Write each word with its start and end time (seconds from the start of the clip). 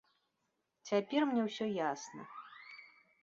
Цяпер 0.91 1.21
мне 1.33 1.41
ўсё 1.47 1.65
ясна. 1.91 2.21